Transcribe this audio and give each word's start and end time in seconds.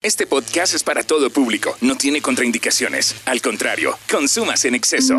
Este 0.00 0.28
podcast 0.28 0.74
es 0.74 0.84
para 0.84 1.02
todo 1.02 1.28
público. 1.28 1.76
No 1.80 1.96
tiene 1.96 2.22
contraindicaciones. 2.22 3.16
Al 3.24 3.42
contrario, 3.42 3.98
consumas 4.08 4.64
en 4.64 4.76
exceso. 4.76 5.18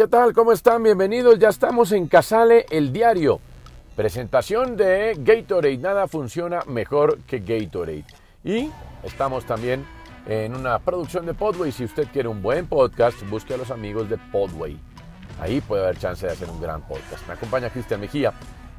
¿Qué 0.00 0.08
tal? 0.08 0.32
¿Cómo 0.32 0.52
están? 0.52 0.82
Bienvenidos. 0.82 1.38
Ya 1.38 1.50
estamos 1.50 1.92
en 1.92 2.08
Casale, 2.08 2.64
el 2.70 2.90
diario. 2.90 3.38
Presentación 3.94 4.74
de 4.74 5.14
Gatorade. 5.18 5.76
Nada 5.76 6.08
funciona 6.08 6.62
mejor 6.66 7.18
que 7.24 7.40
Gatorade. 7.40 8.06
Y 8.42 8.70
estamos 9.02 9.44
también 9.44 9.84
en 10.26 10.56
una 10.56 10.78
producción 10.78 11.26
de 11.26 11.34
Podway. 11.34 11.70
Si 11.70 11.84
usted 11.84 12.08
quiere 12.10 12.28
un 12.28 12.40
buen 12.40 12.66
podcast, 12.66 13.22
busque 13.28 13.52
a 13.52 13.58
los 13.58 13.70
amigos 13.70 14.08
de 14.08 14.16
Podway. 14.16 14.80
Ahí 15.38 15.60
puede 15.60 15.82
haber 15.82 15.98
chance 15.98 16.24
de 16.24 16.32
hacer 16.32 16.48
un 16.48 16.62
gran 16.62 16.80
podcast. 16.80 17.28
Me 17.28 17.34
acompaña 17.34 17.68
Cristian 17.68 18.00
Mejía. 18.00 18.32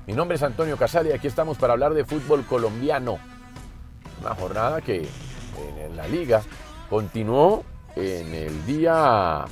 Mi 0.08 0.14
nombre 0.14 0.38
es 0.38 0.42
Antonio 0.42 0.75
Casale 0.75 1.14
aquí 1.14 1.27
estamos 1.27 1.55
para 1.59 1.73
hablar 1.73 1.94
de 1.94 2.03
fútbol 2.03 2.47
colombiano. 2.47 3.19
Una 4.22 4.33
jornada 4.33 4.81
que 4.81 5.08
en 5.81 5.95
la 5.95 6.08
liga 6.08 6.42
continuó 6.89 7.64
en 7.95 8.33
el 8.33 8.66
día 8.66 9.45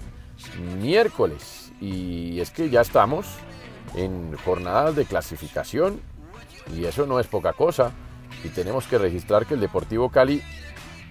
miércoles. 0.80 1.72
Y 1.82 2.40
es 2.40 2.52
que 2.52 2.70
ya 2.70 2.82
estamos 2.82 3.28
en 3.96 4.36
jornadas 4.46 4.96
de 4.96 5.06
clasificación 5.06 6.02
y 6.76 6.86
eso 6.86 7.06
no 7.06 7.20
es 7.20 7.28
poca 7.28 7.54
cosa. 7.54 7.92
Y 8.44 8.50
tenemos 8.50 8.86
que 8.88 8.98
registrar 8.98 9.46
que 9.46 9.56
el 9.56 9.60
Deportivo 9.60 10.10
Cali 10.10 10.42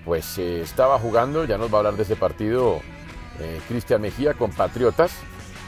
pues 0.04 0.24
se 0.24 0.62
estaba 0.62 0.98
jugando, 0.98 1.44
ya 1.44 1.58
nos 1.58 1.70
va 1.70 1.76
a 1.76 1.78
hablar 1.78 1.96
de 1.96 2.04
ese 2.04 2.16
partido 2.16 2.80
eh, 3.40 3.60
Cristian 3.68 4.00
Mejía 4.00 4.34
con 4.34 4.50
Patriotas, 4.50 5.12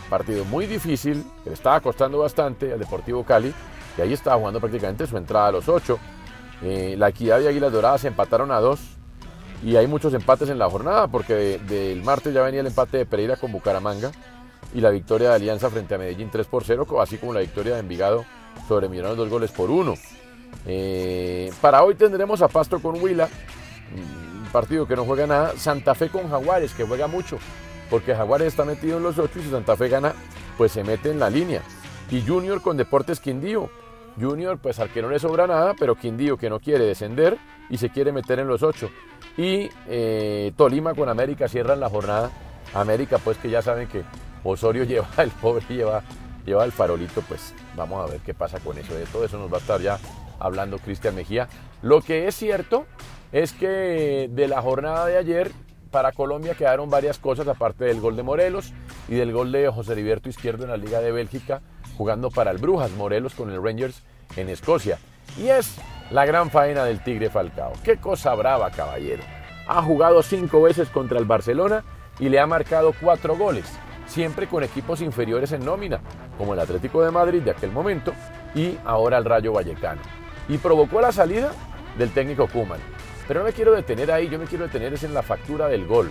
partido 0.09 0.45
muy 0.45 0.67
difícil, 0.67 1.25
que 1.45 1.51
le 1.51 1.55
estaba 1.55 1.81
costando 1.81 2.19
bastante 2.19 2.73
al 2.73 2.79
Deportivo 2.79 3.25
Cali, 3.25 3.53
que 3.97 4.03
ahí 4.03 4.13
estaba 4.13 4.39
jugando 4.39 4.61
prácticamente 4.61 5.07
su 5.07 5.17
entrada 5.17 5.49
a 5.49 5.53
los 5.53 5.69
ocho. 5.69 5.99
Eh, 6.63 6.95
la 6.97 7.09
Equidad 7.09 7.41
y 7.41 7.47
Águilas 7.47 7.73
Doradas 7.73 8.05
empataron 8.05 8.51
a 8.51 8.61
dos 8.61 8.81
y 9.63 9.77
hay 9.77 9.87
muchos 9.87 10.15
empates 10.15 10.49
en 10.49 10.59
la 10.59 10.71
jornada 10.71 11.09
porque 11.09 11.59
del 11.59 12.03
martes 12.03 12.33
ya 12.33 12.43
venía 12.43 12.61
el 12.61 12.67
empate 12.67 12.99
de 12.99 13.07
Pereira 13.07 13.37
con 13.37 13.53
Bucaramanga 13.53 14.11
y 14.75 14.81
la 14.81 14.91
victoria 14.91 15.31
de 15.31 15.35
Alianza 15.37 15.71
frente 15.71 15.95
a 15.95 15.99
Medellín 15.99 16.31
3 16.31 16.47
por 16.47 16.65
0, 16.65 16.87
así 17.01 17.19
como 17.19 17.35
la 17.35 17.41
victoria 17.41 17.75
de 17.75 17.81
Envigado 17.81 18.25
sobre 18.69 18.89
Millonarios 18.89 19.19
dos 19.19 19.29
goles 19.29 19.51
por 19.51 19.71
uno. 19.71 19.95
Eh, 20.67 21.53
para 21.61 21.83
hoy 21.83 21.95
tendremos 21.95 22.43
a 22.43 22.49
Pasto 22.49 22.81
con 22.81 23.03
Huila, 23.03 23.29
un 23.95 24.49
partido 24.53 24.87
que 24.87 24.97
no 24.97 25.05
juega 25.05 25.27
nada, 25.27 25.53
Santa 25.57 25.95
Fe 25.95 26.09
con 26.09 26.29
Jaguares, 26.29 26.73
que 26.73 26.85
juega 26.85 27.07
mucho, 27.07 27.39
porque 27.89 28.15
Jaguares 28.15 28.49
está 28.49 28.65
metido 28.65 28.99
en 28.99 29.03
los 29.03 29.19
ocho 29.19 29.39
y 29.39 29.43
si 29.43 29.51
Santa 29.51 29.77
Fe 29.77 29.89
gana, 29.89 30.15
pues 30.57 30.73
se 30.73 30.85
mete 30.85 31.11
en 31.11 31.19
la 31.19 31.31
línea. 31.31 31.63
Y 32.11 32.23
Junior 32.23 32.61
con 32.61 32.77
Deportes 32.77 33.21
Quindío. 33.21 33.71
Junior, 34.21 34.59
pues 34.59 34.81
al 34.81 34.91
que 34.91 35.03
no 35.03 35.09
le 35.09 35.21
sobra 35.21 35.47
nada, 35.47 35.75
pero 35.79 35.95
Quindío 35.95 36.37
que 36.37 36.51
no 36.51 36.59
quiere 36.59 36.85
descender 36.85 37.39
y 37.71 37.79
se 37.79 37.91
quiere 37.91 38.13
meter 38.13 38.41
en 38.41 38.49
los 38.49 38.63
ocho. 38.63 38.91
Y 39.37 39.71
eh, 39.89 40.53
Tolima 40.57 40.95
con 40.95 41.09
América 41.09 41.49
cierran 41.49 41.81
la 41.81 41.89
jornada. 41.89 42.31
América, 42.75 43.19
pues 43.19 43.39
que 43.39 43.51
ya 43.51 43.63
saben 43.63 43.89
que 43.89 44.03
Osorio 44.45 44.85
lleva, 44.85 45.09
el 45.19 45.31
pobre 45.31 45.65
lleva, 45.69 46.03
lleva 46.45 46.65
el 46.65 46.73
farolito, 46.73 47.23
pues 47.23 47.55
vamos 47.77 48.07
a 48.07 48.13
ver 48.13 48.21
qué 48.21 48.35
pasa 48.35 48.61
con 48.61 48.79
eso. 48.79 48.95
De 48.95 49.07
todo 49.07 49.25
eso 49.25 49.39
nos 49.39 49.53
va 49.53 49.57
a 49.57 49.61
estar 49.61 49.81
ya 49.81 49.99
hablando 50.39 50.79
Cristian 50.79 51.15
Mejía. 51.15 51.49
Lo 51.83 52.01
que 52.01 52.27
es 52.27 52.35
cierto 52.35 52.87
es 53.33 53.53
que 53.53 54.29
de 54.31 54.49
la 54.49 54.61
jornada 54.63 55.07
de 55.07 55.17
ayer 55.17 55.53
para 55.91 56.13
Colombia 56.13 56.55
quedaron 56.55 56.91
varias 56.91 57.19
cosas, 57.19 57.49
aparte 57.49 57.85
del 57.85 58.01
gol 58.01 58.17
de 58.17 58.23
Morelos 58.23 58.73
y 59.09 59.15
del 59.15 59.33
gol 59.33 59.53
de 59.53 59.69
José 59.69 59.93
Heriberto 59.93 60.29
Izquierdo 60.29 60.65
en 60.65 60.71
la 60.71 60.77
Liga 60.77 61.01
de 61.01 61.13
Bélgica, 61.13 61.63
jugando 61.97 62.31
para 62.31 62.51
el 62.51 62.59
Brujas, 62.59 62.91
Morelos 62.93 63.35
con 63.35 63.51
el 63.51 63.63
Rangers 63.63 64.03
en 64.37 64.49
Escocia. 64.49 64.99
Y 65.39 65.49
es 65.49 65.77
la 66.11 66.27
gran 66.27 66.51
faena 66.51 66.85
del 66.85 67.03
Tigre 67.03 67.31
Falcao. 67.31 67.73
Qué 67.85 67.99
cosa 67.99 68.35
brava, 68.35 68.71
caballero. 68.71 69.23
Ha 69.67 69.83
jugado 69.83 70.23
cinco 70.23 70.63
veces 70.63 70.89
contra 70.89 71.19
el 71.19 71.25
Barcelona 71.25 71.85
y 72.19 72.29
le 72.29 72.41
ha 72.41 72.47
marcado 72.47 72.93
cuatro 73.01 73.37
goles, 73.37 73.65
siempre 74.07 74.47
con 74.47 74.65
equipos 74.65 75.01
inferiores 75.01 75.53
en 75.53 75.65
nómina, 75.65 76.01
como 76.37 76.55
el 76.55 76.61
Atlético 76.61 77.03
de 77.03 77.11
Madrid 77.11 77.43
de 77.43 77.53
aquel 77.53 77.71
momento 77.71 78.13
y 78.55 78.77
ahora 78.85 79.19
el 79.19 79.25
Rayo 79.25 79.53
Vallecano. 79.53 80.01
Y 80.49 80.59
provocó 80.59 81.01
la 81.01 81.13
salida 81.13 81.53
del 81.97 82.11
técnico 82.11 82.49
Kuman. 82.49 82.81
Pero 83.29 83.41
no 83.41 83.47
me 83.47 83.53
quiero 83.53 83.73
detener 83.73 84.11
ahí, 84.11 84.29
yo 84.29 84.39
me 84.39 84.47
quiero 84.47 84.65
detener 84.67 84.93
es 84.93 85.05
en 85.05 85.15
la 85.15 85.23
factura 85.23 85.69
del 85.69 85.87
gol. 85.87 86.11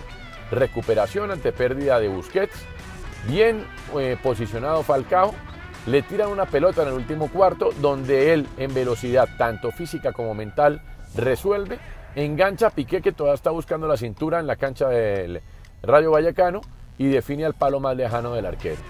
Recuperación 0.50 1.30
ante 1.30 1.52
pérdida 1.52 2.00
de 2.00 2.08
Busquets, 2.08 2.64
bien 3.28 3.66
eh, 3.98 4.16
posicionado 4.22 4.82
Falcao, 4.82 5.34
le 5.86 6.02
tiran 6.02 6.30
una 6.30 6.46
pelota 6.46 6.82
en 6.82 6.88
el 6.88 6.94
último 6.94 7.28
cuarto 7.28 7.70
donde 7.80 8.32
él 8.32 8.46
en 8.56 8.74
velocidad, 8.74 9.28
tanto 9.38 9.70
física 9.70 10.12
como 10.12 10.34
mental, 10.34 10.82
resuelve, 11.14 11.78
engancha 12.14 12.68
a 12.68 12.70
Piqué 12.70 13.00
que 13.00 13.12
todavía 13.12 13.34
está 13.34 13.50
buscando 13.50 13.86
la 13.88 13.96
cintura 13.96 14.40
en 14.40 14.46
la 14.46 14.56
cancha 14.56 14.88
del 14.88 15.42
Rayo 15.82 16.10
Vallecano 16.10 16.60
y 16.98 17.08
define 17.08 17.44
al 17.44 17.54
palo 17.54 17.80
más 17.80 17.96
lejano 17.96 18.34
del 18.34 18.46
arquero. 18.46 18.80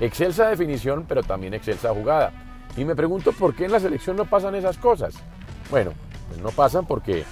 Excelsa 0.00 0.48
definición, 0.48 1.04
pero 1.08 1.22
también 1.22 1.54
excelsa 1.54 1.92
jugada. 1.92 2.32
Y 2.76 2.84
me 2.84 2.94
pregunto 2.94 3.32
por 3.32 3.54
qué 3.54 3.64
en 3.64 3.72
la 3.72 3.80
selección 3.80 4.16
no 4.16 4.26
pasan 4.26 4.54
esas 4.54 4.76
cosas. 4.78 5.14
Bueno, 5.70 5.92
pues 6.28 6.40
no 6.40 6.50
pasan 6.50 6.86
porque 6.86 7.24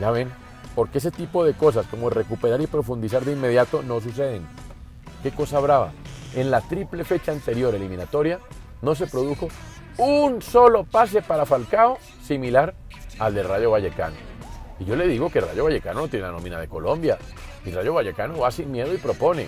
ya 0.00 0.10
ven, 0.10 0.30
porque 0.74 0.98
ese 0.98 1.10
tipo 1.10 1.44
de 1.44 1.54
cosas 1.54 1.86
como 1.86 2.10
recuperar 2.10 2.60
y 2.60 2.66
profundizar 2.66 3.24
de 3.24 3.32
inmediato 3.32 3.82
no 3.82 4.00
suceden. 4.00 4.46
Qué 5.22 5.30
cosa 5.30 5.60
brava. 5.60 5.92
En 6.34 6.50
la 6.50 6.60
triple 6.60 7.04
fecha 7.04 7.32
anterior 7.32 7.74
eliminatoria 7.74 8.38
no 8.82 8.94
se 8.94 9.06
produjo 9.06 9.48
un 9.98 10.40
solo 10.40 10.84
pase 10.84 11.22
para 11.22 11.44
Falcao 11.44 11.98
similar 12.22 12.74
al 13.18 13.34
de 13.34 13.42
Rayo 13.42 13.70
Vallecano. 13.70 14.16
Y 14.78 14.84
yo 14.84 14.96
le 14.96 15.06
digo 15.06 15.30
que 15.30 15.40
Rayo 15.40 15.64
Vallecano 15.64 16.00
no 16.00 16.08
tiene 16.08 16.26
la 16.26 16.32
nómina 16.32 16.58
de 16.58 16.68
Colombia. 16.68 17.18
Y 17.64 17.70
Rayo 17.70 17.92
Vallecano 17.92 18.38
va 18.38 18.50
sin 18.50 18.70
miedo 18.70 18.94
y 18.94 18.96
propone. 18.96 19.46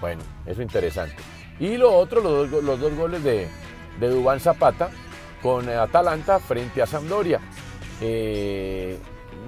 Bueno, 0.00 0.22
eso 0.44 0.60
interesante. 0.60 1.16
Y 1.58 1.76
lo 1.76 1.94
otro, 1.94 2.20
los 2.20 2.50
dos, 2.50 2.62
los 2.62 2.78
dos 2.78 2.94
goles 2.94 3.24
de, 3.24 3.48
de 3.98 4.08
Dubán 4.10 4.40
Zapata 4.40 4.90
con 5.42 5.68
Atalanta 5.68 6.38
frente 6.38 6.82
a 6.82 6.86
Sampdoria. 6.86 7.40
Eh, 8.00 8.98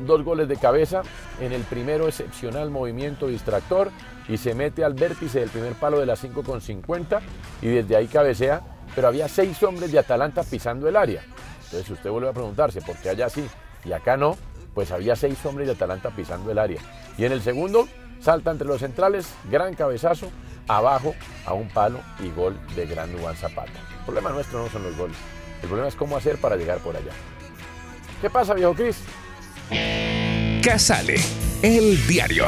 dos 0.06 0.22
goles 0.24 0.48
de 0.48 0.56
cabeza. 0.56 1.02
En 1.40 1.52
el 1.52 1.62
primero, 1.62 2.08
excepcional 2.08 2.70
movimiento 2.70 3.26
distractor 3.26 3.90
y 4.28 4.36
se 4.36 4.54
mete 4.54 4.84
al 4.84 4.94
vértice 4.94 5.40
del 5.40 5.50
primer 5.50 5.74
palo 5.74 5.98
de 5.98 6.06
la 6.06 6.16
5 6.16 6.42
con 6.42 6.60
50 6.60 7.20
y 7.62 7.68
desde 7.68 7.96
ahí 7.96 8.06
cabecea. 8.06 8.62
Pero 8.94 9.08
había 9.08 9.28
seis 9.28 9.62
hombres 9.62 9.92
de 9.92 9.98
Atalanta 10.00 10.42
pisando 10.42 10.88
el 10.88 10.96
área. 10.96 11.22
Entonces, 11.64 11.86
si 11.86 11.92
usted 11.92 12.10
vuelve 12.10 12.28
a 12.28 12.32
preguntarse 12.32 12.80
por 12.82 12.96
qué 12.96 13.10
allá 13.10 13.28
sí 13.28 13.46
y 13.84 13.92
acá 13.92 14.16
no, 14.16 14.36
pues 14.74 14.90
había 14.90 15.14
seis 15.14 15.44
hombres 15.46 15.68
de 15.68 15.74
Atalanta 15.74 16.10
pisando 16.10 16.50
el 16.50 16.58
área. 16.58 16.80
Y 17.16 17.24
en 17.24 17.32
el 17.32 17.40
segundo, 17.40 17.86
salta 18.20 18.50
entre 18.50 18.66
los 18.66 18.80
centrales, 18.80 19.32
gran 19.50 19.74
cabezazo, 19.74 20.28
abajo 20.68 21.14
a 21.46 21.52
un 21.52 21.68
palo 21.68 22.00
y 22.20 22.30
gol 22.30 22.58
de 22.74 22.86
Gran 22.86 23.16
Juan 23.18 23.36
Zapata. 23.36 23.72
El 23.98 24.04
problema 24.04 24.30
nuestro 24.30 24.62
no 24.62 24.68
son 24.68 24.82
los 24.84 24.96
goles, 24.96 25.16
el 25.62 25.68
problema 25.68 25.88
es 25.88 25.96
cómo 25.96 26.16
hacer 26.16 26.40
para 26.40 26.56
llegar 26.56 26.78
por 26.78 26.96
allá. 26.96 27.12
¿Qué 28.20 28.30
pasa, 28.30 28.54
viejo 28.54 28.74
Cris? 28.74 29.02
Casale, 30.62 31.17
el 31.62 32.06
diario. 32.06 32.46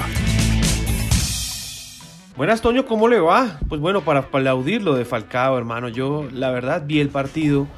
Buenas, 2.37 2.63
Toño, 2.63 2.87
¿cómo 2.87 3.09
le 3.09 3.21
va? 3.21 3.61
Pues 3.69 3.81
bueno, 3.81 4.03
para 4.03 4.21
aplaudir 4.21 4.83
lo 4.83 4.95
de 4.95 5.05
Falcao, 5.05 5.57
hermano, 5.59 5.89
yo 5.89 6.29
la 6.33 6.51
verdad 6.51 6.85
vi 6.87 7.01
el 7.01 7.11
partido, 7.11 7.69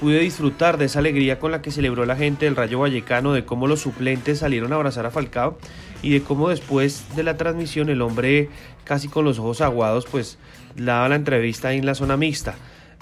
pude 0.00 0.20
disfrutar 0.20 0.78
de 0.78 0.86
esa 0.86 1.00
alegría 1.00 1.38
con 1.38 1.50
la 1.50 1.62
que 1.62 1.70
celebró 1.70 2.06
la 2.06 2.16
gente 2.16 2.46
del 2.46 2.56
Rayo 2.56 2.78
Vallecano, 2.78 3.32
de 3.32 3.44
cómo 3.44 3.66
los 3.66 3.80
suplentes 3.80 4.38
salieron 4.38 4.72
a 4.72 4.76
abrazar 4.76 5.04
a 5.04 5.10
Falcao 5.10 5.58
y 6.02 6.10
de 6.10 6.22
cómo 6.22 6.48
después 6.48 7.04
de 7.16 7.22
la 7.22 7.36
transmisión 7.36 7.88
el 7.88 8.02
hombre 8.02 8.48
casi 8.84 9.08
con 9.08 9.24
los 9.24 9.38
ojos 9.38 9.60
aguados 9.60 10.06
pues 10.10 10.38
daba 10.76 11.08
la 11.08 11.16
entrevista 11.16 11.72
en 11.72 11.86
la 11.86 11.94
zona 11.94 12.16
mixta. 12.16 12.54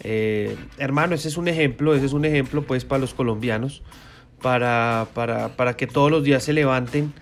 Eh, 0.02 0.56
hermano, 0.78 1.14
ese 1.14 1.28
es 1.28 1.36
un 1.36 1.48
ejemplo, 1.48 1.94
ese 1.94 2.06
es 2.06 2.12
un 2.12 2.24
ejemplo 2.24 2.62
pues 2.62 2.84
para 2.84 3.00
los 3.00 3.14
colombianos, 3.14 3.82
para, 4.42 5.06
para, 5.14 5.48
para 5.48 5.76
que 5.76 5.86
todos 5.86 6.10
los 6.10 6.24
días 6.24 6.42
se 6.42 6.52
levanten 6.52 7.12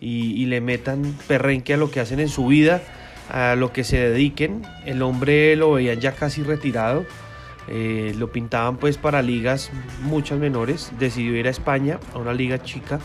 y, 0.00 0.46
le 0.46 0.60
metan 0.60 1.16
perrenque 1.26 1.74
a 1.74 1.76
lo 1.76 1.90
que 1.90 2.00
hacen 2.00 2.20
en 2.20 2.28
su 2.28 2.46
vida, 2.46 2.82
a 3.30 3.56
lo 3.56 3.72
que 3.72 3.84
se 3.84 3.98
dediquen. 3.98 4.62
El 4.84 5.02
hombre 5.02 5.56
lo 5.56 5.72
veían 5.72 6.00
ya 6.00 6.12
casi 6.12 6.42
retirado. 6.42 7.04
Eh, 7.70 8.14
lo 8.16 8.32
pintaban 8.32 8.78
pues 8.78 8.96
para 8.96 9.20
ligas 9.20 9.70
muchas 10.00 10.38
menores, 10.38 10.90
decidió 10.98 11.36
ir 11.36 11.48
a 11.48 11.50
España, 11.50 12.00
a 12.14 12.18
una 12.18 12.32
liga 12.32 12.62
chica, 12.62 12.98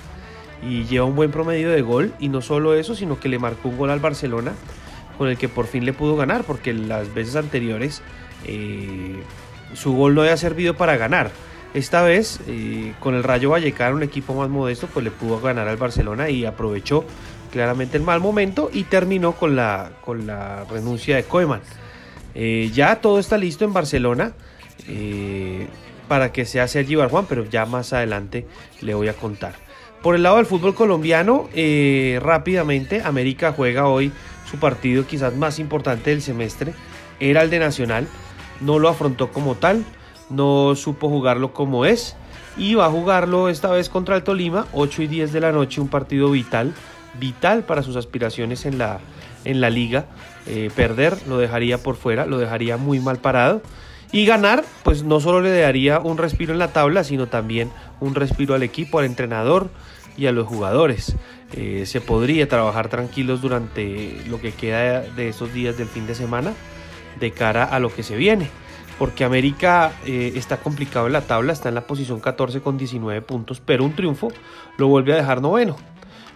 y 0.65 0.85
lleva 0.85 1.05
un 1.05 1.17
buen 1.17 1.31
promedio 1.31 1.69
de 1.69 1.81
gol, 1.81 2.13
y 2.17 2.29
no 2.29 2.41
solo 2.41 2.73
eso, 2.73 2.95
sino 2.95 3.19
que 3.19 3.27
le 3.27 3.39
marcó 3.39 3.67
un 3.67 3.77
gol 3.77 3.89
al 3.89 3.99
Barcelona, 3.99 4.53
con 5.17 5.27
el 5.27 5.37
que 5.37 5.49
por 5.49 5.67
fin 5.67 5.83
le 5.83 5.91
pudo 5.91 6.15
ganar, 6.15 6.45
porque 6.45 6.71
las 6.71 7.13
veces 7.13 7.35
anteriores 7.35 8.01
eh, 8.45 9.21
su 9.73 9.93
gol 9.93 10.15
no 10.15 10.21
había 10.21 10.37
servido 10.37 10.75
para 10.75 10.95
ganar. 10.95 11.31
Esta 11.73 12.03
vez, 12.03 12.39
eh, 12.47 12.93
con 12.99 13.15
el 13.15 13.23
Rayo 13.23 13.49
Vallecano, 13.49 13.95
un 13.95 14.03
equipo 14.03 14.35
más 14.35 14.47
modesto, 14.47 14.87
pues 14.87 15.03
le 15.03 15.09
pudo 15.09 15.41
ganar 15.41 15.67
al 15.67 15.77
Barcelona 15.77 16.29
y 16.29 16.45
aprovechó 16.45 17.03
claramente 17.51 17.97
el 17.97 18.03
mal 18.03 18.19
momento 18.19 18.69
y 18.71 18.83
terminó 18.83 19.31
con 19.33 19.55
la, 19.55 19.91
con 20.05 20.27
la 20.27 20.65
renuncia 20.65 21.15
de 21.15 21.23
Koeman. 21.23 21.61
Eh, 22.35 22.69
ya 22.73 22.97
todo 23.01 23.17
está 23.17 23.37
listo 23.37 23.65
en 23.65 23.73
Barcelona 23.73 24.33
eh, 24.87 25.67
para 26.07 26.31
que 26.31 26.45
sea 26.45 26.67
Sergi 26.67 26.93
Barjuan, 26.93 27.25
pero 27.25 27.45
ya 27.45 27.65
más 27.65 27.91
adelante 27.91 28.45
le 28.81 28.93
voy 28.93 29.07
a 29.07 29.13
contar. 29.13 29.55
Por 30.03 30.15
el 30.15 30.23
lado 30.23 30.37
del 30.37 30.45
fútbol 30.45 30.75
colombiano, 30.75 31.49
rápidamente, 32.19 33.01
América 33.03 33.53
juega 33.55 33.87
hoy 33.87 34.11
su 34.51 34.57
partido 34.57 35.07
quizás 35.07 35.33
más 35.35 35.59
importante 35.59 36.09
del 36.09 36.21
semestre. 36.21 36.73
Era 37.21 37.41
el 37.41 37.49
de 37.49 37.59
Nacional, 37.59 38.05
no 38.59 38.79
lo 38.79 38.89
afrontó 38.89 39.31
como 39.31 39.55
tal, 39.55 39.85
no 40.29 40.75
supo 40.75 41.09
jugarlo 41.09 41.53
como 41.53 41.85
es 41.85 42.15
y 42.57 42.75
va 42.75 42.85
a 42.85 42.89
jugarlo 42.89 43.49
esta 43.49 43.71
vez 43.71 43.89
contra 43.89 44.15
el 44.15 44.23
Tolima, 44.23 44.67
8 44.73 45.03
y 45.03 45.07
10 45.07 45.33
de 45.33 45.39
la 45.39 45.51
noche, 45.51 45.81
un 45.81 45.87
partido 45.87 46.29
vital, 46.29 46.73
vital 47.19 47.63
para 47.63 47.83
sus 47.83 47.95
aspiraciones 47.95 48.65
en 48.65 48.77
la, 48.77 48.99
en 49.45 49.61
la 49.61 49.69
liga. 49.69 50.05
Eh, 50.45 50.69
perder 50.75 51.17
lo 51.27 51.37
dejaría 51.37 51.77
por 51.77 51.95
fuera, 51.95 52.25
lo 52.25 52.37
dejaría 52.37 52.77
muy 52.77 52.99
mal 52.99 53.17
parado. 53.17 53.61
Y 54.11 54.27
ganar, 54.27 54.63
pues 54.83 55.03
no 55.03 55.19
solo 55.19 55.41
le 55.41 55.57
daría 55.57 55.99
un 55.99 56.19
respiro 56.19 56.53
en 56.53 56.59
la 56.59 56.67
tabla, 56.67 57.03
sino 57.03 57.27
también 57.27 57.71
un 57.99 58.13
respiro 58.13 58.53
al 58.53 58.61
equipo, 58.61 58.99
al 58.99 59.05
entrenador 59.05 59.69
y 60.17 60.27
a 60.27 60.31
los 60.31 60.47
jugadores. 60.47 61.15
Eh, 61.53 61.85
se 61.87 62.01
podría 62.01 62.47
trabajar 62.47 62.89
tranquilos 62.89 63.41
durante 63.41 64.21
lo 64.27 64.39
que 64.39 64.51
queda 64.51 65.01
de 65.01 65.29
esos 65.29 65.51
días 65.53 65.77
del 65.77 65.87
fin 65.87 66.05
de 66.05 66.13
semana 66.13 66.53
de 67.19 67.31
cara 67.31 67.63
a 67.63 67.79
lo 67.79 67.93
que 67.93 68.03
se 68.03 68.15
viene. 68.15 68.49
Porque 68.99 69.23
América 69.23 69.91
eh, 70.05 70.33
está 70.35 70.57
complicado 70.57 71.07
en 71.07 71.13
la 71.13 71.21
tabla, 71.21 71.53
está 71.53 71.69
en 71.69 71.75
la 71.75 71.87
posición 71.87 72.19
14 72.19 72.61
con 72.61 72.77
19 72.77 73.21
puntos, 73.21 73.59
pero 73.59 73.83
un 73.83 73.95
triunfo 73.95 74.29
lo 74.77 74.87
vuelve 74.87 75.13
a 75.13 75.15
dejar 75.17 75.41
noveno. 75.41 75.75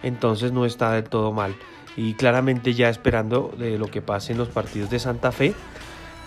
Entonces 0.04 0.51
no 0.51 0.65
está 0.65 0.92
del 0.92 1.06
todo 1.06 1.31
mal. 1.31 1.56
Y 1.95 2.13
claramente 2.13 2.74
ya 2.74 2.89
esperando 2.89 3.54
de 3.57 3.77
lo 3.77 3.88
que 3.88 4.01
pase 4.01 4.31
en 4.31 4.38
los 4.38 4.50
partidos 4.50 4.89
de 4.89 5.00
Santa 5.00 5.31
Fe, 5.31 5.54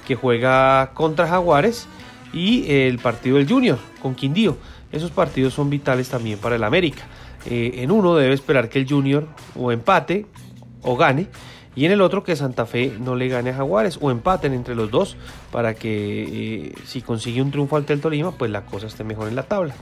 que 0.07 0.15
juega 0.15 0.93
contra 0.95 1.29
Jaguares, 1.29 1.87
y 2.33 2.71
el 2.71 2.99
partido 2.99 3.37
del 3.37 3.49
Junior 3.49 3.79
con 4.01 4.15
Quindío. 4.15 4.57
Esos 4.93 5.11
partidos 5.11 5.55
son 5.55 5.71
vitales 5.71 6.09
también 6.09 6.39
para 6.39 6.57
el 6.57 6.65
América. 6.65 7.03
Eh, 7.47 7.77
en 7.77 7.91
uno 7.91 8.17
debe 8.17 8.35
esperar 8.35 8.69
que 8.69 8.79
el 8.81 8.89
Junior 8.89 9.27
o 9.57 9.73
empate 9.73 10.27
o 10.83 10.97
gane 10.97 11.29
y 11.81 11.87
en 11.87 11.93
el 11.93 12.03
otro 12.03 12.23
que 12.23 12.37
Santa 12.37 12.67
Fe 12.67 12.93
no 13.01 13.17
le 13.17 13.29
gane 13.29 13.49
a 13.49 13.55
Jaguares 13.55 13.99
o 14.03 14.11
empaten 14.11 14.53
entre 14.53 14.75
los 14.75 14.91
dos 14.91 15.17
para 15.51 15.73
que 15.73 16.67
eh, 16.69 16.75
si 16.85 17.01
consigue 17.01 17.41
un 17.41 17.51
triunfo 17.51 17.79
ante 17.79 17.95
el 17.95 18.03
Tolima 18.03 18.33
pues 18.33 18.51
la 18.51 18.67
cosa 18.67 18.87
esté 18.87 19.03
mejor 19.03 19.29
en 19.29 19.35
la 19.35 19.45
tabla. 19.45 19.75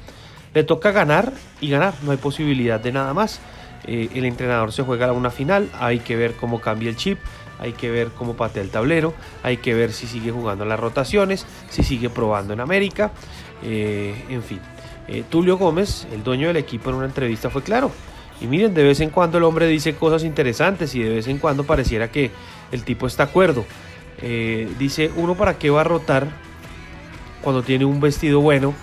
Le 0.54 0.62
toca 0.62 0.92
ganar 0.92 1.32
y 1.60 1.70
ganar, 1.70 1.94
no 2.04 2.12
hay 2.12 2.18
posibilidad 2.18 2.78
de 2.78 2.92
nada 2.92 3.14
más. 3.14 3.40
Eh, 3.84 4.10
el 4.14 4.26
entrenador 4.26 4.70
se 4.70 4.84
juega 4.84 5.08
a 5.08 5.12
una 5.12 5.30
final, 5.30 5.68
hay 5.76 5.98
que 5.98 6.14
ver 6.14 6.34
cómo 6.34 6.60
cambia 6.60 6.88
el 6.88 6.94
chip, 6.94 7.18
hay 7.58 7.72
que 7.72 7.90
ver 7.90 8.10
cómo 8.10 8.36
patea 8.36 8.62
el 8.62 8.70
tablero, 8.70 9.12
hay 9.42 9.56
que 9.56 9.74
ver 9.74 9.92
si 9.92 10.06
sigue 10.06 10.30
jugando 10.30 10.64
las 10.64 10.78
rotaciones, 10.78 11.46
si 11.68 11.82
sigue 11.82 12.10
probando 12.10 12.52
en 12.52 12.60
América, 12.60 13.10
en 13.60 14.42
fin. 14.44 14.60
Eh, 15.08 15.24
Tulio 15.28 15.56
Gómez, 15.56 16.06
el 16.12 16.22
dueño 16.22 16.48
del 16.48 16.58
equipo, 16.58 16.90
en 16.90 16.96
una 16.96 17.06
entrevista 17.06 17.48
fue 17.48 17.62
claro. 17.62 17.90
Y 18.40 18.46
miren, 18.46 18.74
de 18.74 18.84
vez 18.84 19.00
en 19.00 19.10
cuando 19.10 19.38
el 19.38 19.44
hombre 19.44 19.66
dice 19.66 19.94
cosas 19.94 20.24
interesantes 20.24 20.94
y 20.94 21.02
de 21.02 21.10
vez 21.10 21.26
en 21.26 21.38
cuando 21.38 21.64
pareciera 21.64 22.10
que 22.10 22.30
el 22.70 22.84
tipo 22.84 23.06
está 23.06 23.24
acuerdo. 23.24 23.64
Eh, 24.22 24.68
dice, 24.78 25.10
uno 25.16 25.34
para 25.34 25.58
qué 25.58 25.70
va 25.70 25.82
a 25.82 25.84
rotar 25.84 26.28
cuando 27.42 27.62
tiene 27.62 27.84
un 27.84 28.00
vestido 28.00 28.40
bueno 28.40 28.74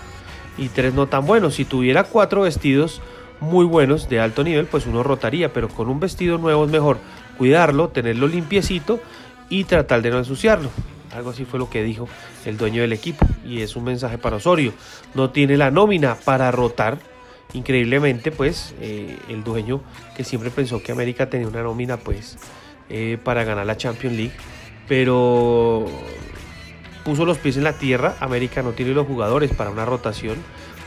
y 0.58 0.68
tres 0.68 0.94
no 0.94 1.06
tan 1.06 1.26
buenos. 1.26 1.54
Si 1.54 1.64
tuviera 1.64 2.04
cuatro 2.04 2.42
vestidos 2.42 3.00
muy 3.40 3.64
buenos 3.64 4.08
de 4.08 4.20
alto 4.20 4.44
nivel, 4.44 4.66
pues 4.66 4.86
uno 4.86 5.02
rotaría, 5.02 5.52
pero 5.52 5.68
con 5.68 5.88
un 5.88 6.00
vestido 6.00 6.38
nuevo 6.38 6.64
es 6.64 6.70
mejor 6.70 6.98
cuidarlo, 7.38 7.88
tenerlo 7.88 8.28
limpiecito 8.28 9.00
y 9.48 9.64
tratar 9.64 10.02
de 10.02 10.10
no 10.10 10.18
ensuciarlo. 10.18 10.70
Algo 11.14 11.30
así 11.30 11.44
fue 11.44 11.58
lo 11.58 11.70
que 11.70 11.82
dijo 11.82 12.08
el 12.44 12.56
dueño 12.58 12.82
del 12.82 12.92
equipo. 12.92 13.26
Y 13.46 13.62
es 13.62 13.76
un 13.76 13.84
mensaje 13.84 14.18
para 14.18 14.36
Osorio. 14.36 14.72
No 15.14 15.30
tiene 15.30 15.56
la 15.56 15.70
nómina 15.70 16.14
para 16.14 16.50
rotar. 16.50 16.98
Increíblemente, 17.52 18.32
pues, 18.32 18.74
eh, 18.80 19.18
el 19.28 19.44
dueño 19.44 19.80
que 20.16 20.24
siempre 20.24 20.50
pensó 20.50 20.82
que 20.82 20.92
América 20.92 21.30
tenía 21.30 21.48
una 21.48 21.62
nómina, 21.62 21.96
pues, 21.96 22.36
eh, 22.88 23.18
para 23.22 23.44
ganar 23.44 23.66
la 23.66 23.76
Champions 23.76 24.16
League. 24.16 24.34
Pero 24.88 25.86
puso 27.04 27.24
los 27.24 27.38
pies 27.38 27.56
en 27.56 27.64
la 27.64 27.72
tierra. 27.72 28.16
América 28.20 28.62
no 28.62 28.72
tiene 28.72 28.92
los 28.92 29.06
jugadores 29.06 29.52
para 29.52 29.70
una 29.70 29.84
rotación. 29.84 30.36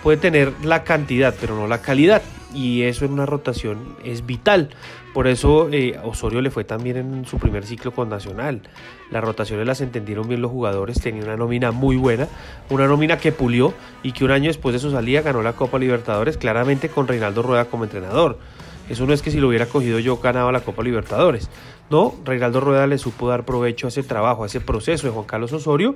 Puede 0.03 0.17
tener 0.17 0.53
la 0.63 0.83
cantidad, 0.83 1.33
pero 1.39 1.55
no 1.55 1.67
la 1.67 1.81
calidad. 1.81 2.21
Y 2.53 2.83
eso 2.83 3.05
en 3.05 3.13
una 3.13 3.25
rotación 3.25 3.95
es 4.03 4.25
vital. 4.25 4.69
Por 5.13 5.27
eso 5.27 5.69
eh, 5.71 5.99
Osorio 6.03 6.41
le 6.41 6.51
fue 6.51 6.63
también 6.63 6.97
en 6.97 7.25
su 7.25 7.37
primer 7.37 7.65
ciclo 7.65 7.91
con 7.91 8.09
Nacional. 8.09 8.61
Las 9.11 9.23
rotaciones 9.23 9.65
las 9.65 9.81
entendieron 9.81 10.27
bien 10.27 10.41
los 10.41 10.51
jugadores, 10.51 10.99
tenía 11.01 11.23
una 11.23 11.37
nómina 11.37 11.71
muy 11.71 11.95
buena, 11.95 12.27
una 12.69 12.87
nómina 12.87 13.17
que 13.17 13.31
pulió 13.31 13.73
y 14.03 14.11
que 14.11 14.23
un 14.23 14.31
año 14.31 14.47
después 14.47 14.73
de 14.73 14.79
su 14.79 14.91
salida 14.91 15.21
ganó 15.21 15.41
la 15.41 15.53
Copa 15.53 15.79
Libertadores, 15.79 16.37
claramente 16.37 16.89
con 16.89 17.07
Reinaldo 17.07 17.41
Rueda 17.41 17.65
como 17.65 17.85
entrenador. 17.85 18.37
Eso 18.89 19.05
no 19.05 19.13
es 19.13 19.21
que 19.21 19.31
si 19.31 19.39
lo 19.39 19.47
hubiera 19.47 19.67
cogido 19.67 19.99
yo 19.99 20.17
ganaba 20.17 20.51
la 20.51 20.61
Copa 20.61 20.83
Libertadores. 20.83 21.49
No, 21.89 22.15
Reinaldo 22.23 22.59
Rueda 22.59 22.85
le 22.85 22.97
supo 22.97 23.27
dar 23.29 23.45
provecho 23.45 23.87
a 23.87 23.89
ese 23.89 24.03
trabajo, 24.03 24.43
a 24.43 24.47
ese 24.47 24.61
proceso 24.61 25.07
de 25.07 25.13
Juan 25.13 25.25
Carlos 25.25 25.53
Osorio, 25.53 25.95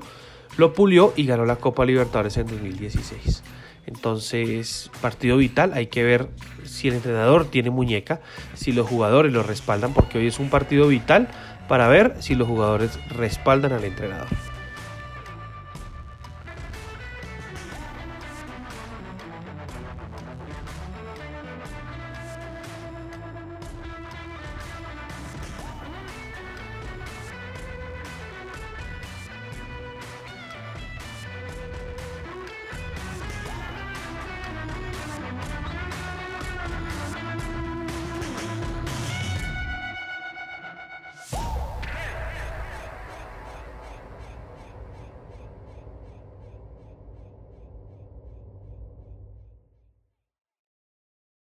lo 0.58 0.74
pulió 0.74 1.14
y 1.16 1.26
ganó 1.26 1.46
la 1.46 1.58
Copa 1.58 1.86
Libertadores 1.86 2.38
en 2.38 2.48
2016. 2.48 3.44
Entonces, 3.86 4.90
partido 5.02 5.38
vital, 5.38 5.74
hay 5.74 5.88
que 5.88 6.04
ver 6.04 6.30
si 6.64 6.88
el 6.88 6.96
entrenador 6.96 7.46
tiene 7.46 7.70
muñeca, 7.70 8.22
si 8.54 8.72
los 8.72 8.88
jugadores 8.88 9.34
lo 9.34 9.44
respaldan, 9.44 9.94
porque 9.94 10.18
hoy 10.18 10.28
es 10.28 10.40
un 10.40 10.50
partido 10.50 10.88
vital 10.88 11.28
para 11.68 11.88
ver 11.88 12.16
si 12.20 12.36
los 12.36 12.48
jugadores 12.48 12.98
respaldan 13.10 13.74
al 13.74 13.84
entrenador. 13.84 14.28